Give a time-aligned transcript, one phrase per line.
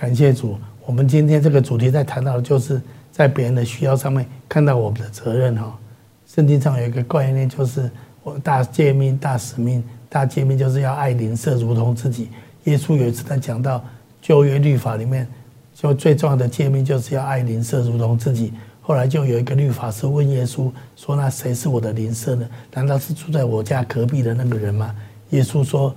[0.00, 0.58] 感谢主。
[0.86, 2.80] 我们今天这个主题在谈到的就是
[3.12, 5.78] 在别人的需要上面看到我们的责任哈。
[6.26, 7.90] 圣经上有一个概念，就是
[8.22, 12.30] 我大诫命、大使命、大诫命就是要爱邻舍如同自己。
[12.64, 13.84] 耶稣有一次他讲到
[14.22, 15.28] 旧约律法里面，
[15.74, 18.54] 就最重要的诫命就是要爱邻舍如同自己。
[18.80, 22.48] 后来就有一个律法师问耶稣说：“那谁是我的邻舍呢？
[22.72, 24.96] 难道是住在我家隔壁的那个人吗？”
[25.28, 25.94] 耶稣说：“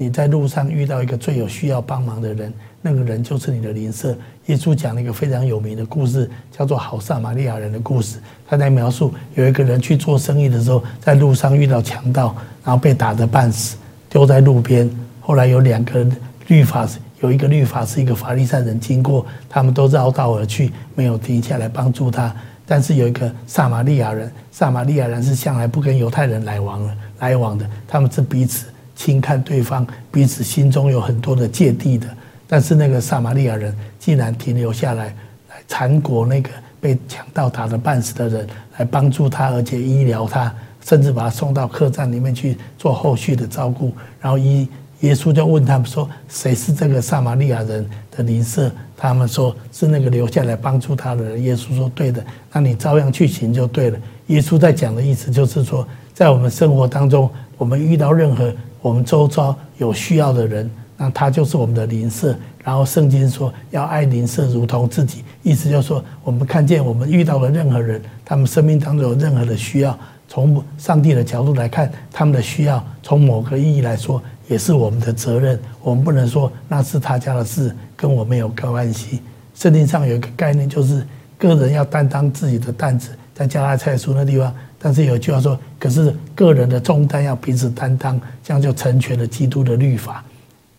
[0.00, 4.16] 你在路上遇到一个最有需要帮忙的人。”那个人就是你的邻舍。
[4.46, 8.16] 耶稣讲了一个非常有名的故事，叫做好撒玛利亚人的故事。
[8.48, 12.34] 他在描述有一个人去做生意的时候，在路上遇到强盗，
[12.64, 13.76] 然后被打得半死，
[14.08, 14.90] 丢在路边。
[15.20, 16.06] 后来有两个
[16.46, 16.88] 律法，
[17.20, 22.34] 有一个律法是，一个法利赛人经过，他们都绕道而去，没有停下来帮助他。
[22.64, 28.64] 但是有一个撒玛利亚人，撒玛利亚人是向来不跟犹太人来往的，来往的，他们是彼此
[29.00, 32.06] 轻看对方，彼此心中有很多的芥蒂的。
[32.46, 35.06] 但是那个撒玛利亚人竟然停留下来，
[35.48, 43.90] 来缠裹那个被强盗打得半死的人，来帮助他，而且医疗他，甚至把他送到客栈里面去做后续的照顾。
[44.20, 44.68] 然后耶
[45.00, 51.42] 耶稣就问他们说：“谁是这个撒玛利亚人的邻舍？”他们说是那个留下来帮助他的人。
[51.42, 60.70] 耶稣说：“对的，那你照样去行就对了。”耶稣在讲的意思就是说，在我们生活当中，我们遇到任何我们周遭有需要的人。
[61.02, 75.58] 那他就是我们的邻舍，然后圣经说要爱邻舍如同自己，意思就是说，我们看见我们遇到了任何人，他们生命当中有任何的需要，从上帝的角度来看，他们的需要，从某个意义来说，也是我们的责任。
[75.80, 79.22] 我们不能说那是他家的事，跟我没有关系。
[79.54, 81.02] 圣经上有一个概念，就是
[81.38, 90.24] 个人要担当自己的担子，在加拉太书那地方，但是有句话说，可是个人的重担要彼此担当，这样就成全了基督的律法。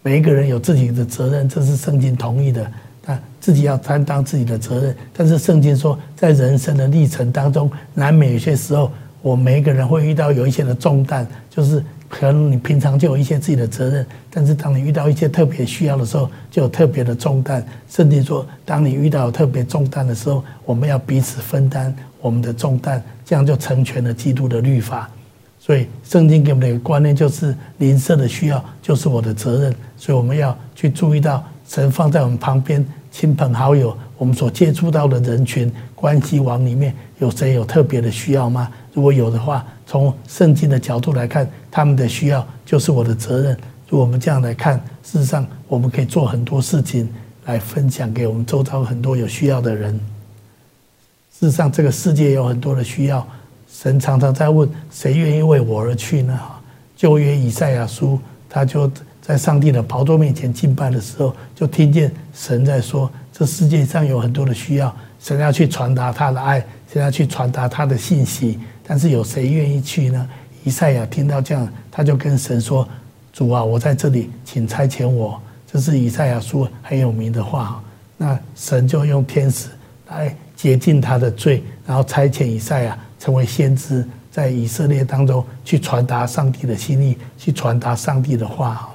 [0.01, 2.65] 每一个人有自己的责任，这是圣经同意的。
[3.03, 4.95] 他自己要担当自己的责任。
[5.13, 8.91] 但是圣经说，在人生的历程当中，难免有些时候，
[9.21, 17.65] 我每一个人会遇到有一些的重担，就是可能你平常就有一些自己的责任，但是当你遇到一些特别需要的时候，就有特别的重担。
[17.87, 25.09] 甚至说，当你遇到特别重担的时候，我们要彼此分担我们的重担，这样就成全了基督的律法。
[25.59, 29.75] 所以，圣经给我们的一个观念就是，邻舍的需要就是我的责任。
[29.95, 38.71] 所以，我们要去注意到，神放在我们旁边，亲朋好友，我们所接触到的人群关系网里面，有谁有特别的需要吗？
[38.93, 43.55] 如果有的话，从圣经的角度来看，他们的需要就是我的责任。
[43.89, 47.07] 如果我们这样来看，事实上，我们可以做很多事情
[47.45, 49.93] 来分享给我们周遭很多有需要的人。
[51.37, 53.27] 事实上，这个世界有很多的需要。
[53.69, 56.37] 神常常在问：谁愿意为我而去呢？
[56.37, 56.61] 哈，
[56.95, 58.89] 旧约以赛亚书，他就
[59.21, 68.59] 在上帝的宝座面前敬拜的时候，就听见神在说：这世界上有很多的需要，神要去传达他的爱，神要去传达他的信息。
[68.83, 70.27] 但是有谁愿意去呢？
[70.63, 72.87] 以赛亚听到这样，他就跟神说：
[73.31, 75.39] 主啊，我在这里，请差遣我。
[75.71, 77.81] 这是以赛亚书很有名的话。
[78.17, 79.69] 那神就用天使
[80.09, 82.97] 来洁净他的罪，然后差遣以赛亚。
[83.19, 88.89] 成为先知，在以色列当中去传达上帝的心意，去传达上帝的话。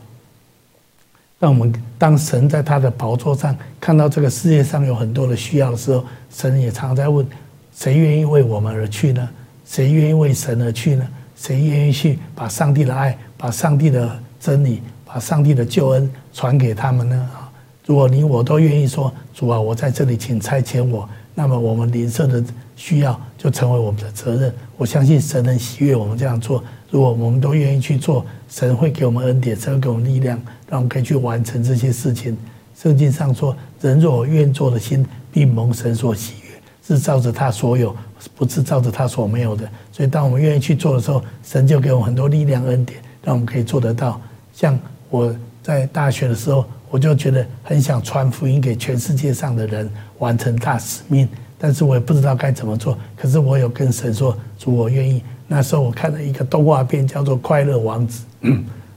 [1.38, 7.26] 当我们当神在他的宝座上看到这个世界上有很多的需要的时候，神也常在问：
[7.74, 9.28] 谁愿意为我们而去呢？
[9.66, 11.06] 谁愿意为神而去呢？
[11.36, 17.30] 谁愿意去把上帝的爱、把上帝的真理、把上帝的救恩传给他们呢？
[17.34, 17.52] 啊！
[17.84, 21.06] 如果你我都愿意说：主啊，我在这里，请差遣我。
[21.38, 22.42] 那么我们邻舍的
[22.76, 24.52] 需要就成为我们的责任。
[24.78, 26.64] 我相信神能喜悦我们这样做。
[26.90, 32.34] 如果我们都愿意去做，神会给我们恩典，神会给我们力量，让我们可以去完成这些事情。
[32.74, 37.94] 圣经上说：“人若愿做的心，必蒙神所喜悦。”是照着他所有，
[38.34, 39.68] 不是照着他所没有的。
[39.92, 44.18] 所以，当我们愿意去做的时候，神就给我们很多力量、恩典，让我们可以做得到。
[44.54, 44.78] 像
[45.10, 46.64] 我在大学的时候。
[46.96, 49.86] 我就觉得很想传福音给全世界上的人，
[50.18, 51.28] 完成大使命，
[51.58, 52.96] 但是我也不知道该怎么做。
[53.14, 58.24] 可是我有跟神说：“主，我愿意。”那时候我看了一个动画片，叫做《快乐王子》。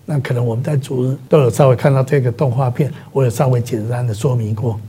[0.06, 4.80] 那可能我们在主日都有稍微看到这个动画片，我有稍微简单的说明过。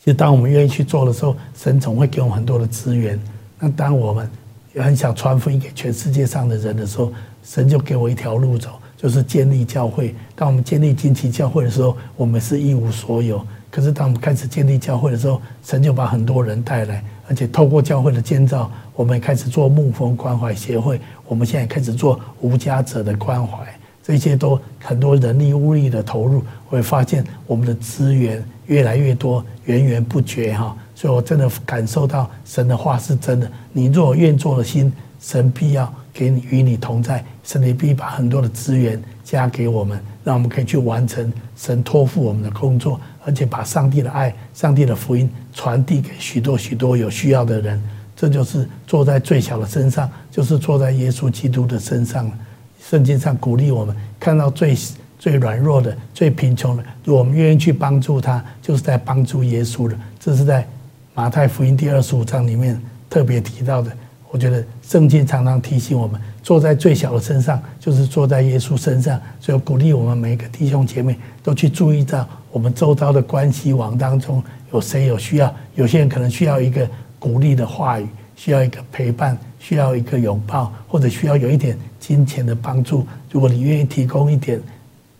[0.00, 3.16] 其实，当我们愿意去做的时候，神总会给我们很多的资源。
[3.60, 4.28] 那当我们
[4.74, 7.12] 也很想传福音给全世界上的人的时候，
[7.44, 8.80] 神就给我一条路走。
[9.04, 10.14] 就是建立教会。
[10.34, 13.44] 当我们建立惊奇教会的时候，我们是一无所有。
[13.70, 20.98] 可是当我们开始建立教会的时候，神就把很多人带来，而且透过教会的建造，我们开始做牧风关怀协会。
[21.28, 23.58] 我们现在开始做无家者的关怀，
[24.02, 30.74] 这些都很多人力物力的投入，会发现我们的资源越来越多，源源不绝哈。
[30.94, 33.52] 所以我真的感受到神的话是真的。
[33.70, 34.90] 你若愿做的心，
[35.20, 47.82] 神必要给你与你同在，神也必把很多的资源加给我们，让我们可以去完成神托付我们的工作，而且把上帝的爱、上帝的福音传递给许多许多有需要的人。
[48.16, 52.32] 这就是坐在最小的身上，就是坐在耶稣基督的身上了。
[52.80, 54.76] 圣经上鼓励我们看到最
[55.18, 59.98] 最软弱的、最贫穷的，如果我们愿意去帮助他，就是在帮助耶稣了。
[60.20, 60.64] 这是在
[61.12, 63.90] 马太福音第二十五章里面特别提到的。
[64.34, 69.20] 我觉得圣经常常提醒我们，坐在最小的身上，就是坐在耶稣身上。
[69.38, 74.42] 所以鼓励我们每一个弟兄姐妹都去注意到我们周遭的关系网当中
[74.72, 75.54] 有谁有需要。
[75.76, 76.84] 有些人可能需要一个
[77.20, 81.78] 鼓励的话语，需要一个陪伴，需要一个拥抱，或者需要有一点。
[82.00, 84.60] 金钱的帮助，如果你愿意提供一点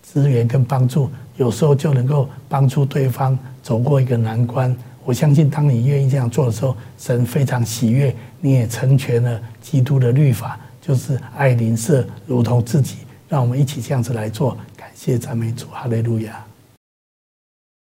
[0.03, 4.77] 资源跟帮助，有时候就能够帮助对方走过一个难关。
[5.05, 12.97] 我相信，当你愿意这样做的时候，神非常喜悦，你也成全了基督的律法，就是爱邻舍如同自己。
[13.29, 16.45] 让我们一起这样子来做，感谢赞美主，哈利路亚。